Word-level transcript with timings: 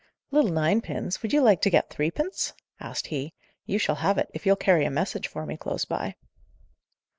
"Little 0.31 0.49
ninepins, 0.49 1.21
would 1.21 1.31
you 1.31 1.41
like 1.43 1.61
to 1.61 1.69
get 1.69 1.91
threepence?" 1.91 2.53
asked 2.79 3.05
he. 3.05 3.35
"You 3.67 3.77
shall 3.77 3.97
have 4.01 4.17
it, 4.17 4.31
if 4.33 4.47
you'll 4.47 4.55
carry 4.55 4.83
a 4.85 4.89
message 4.89 5.27
for 5.27 5.45
me 5.45 5.57
close 5.57 5.85
by." 5.85 6.15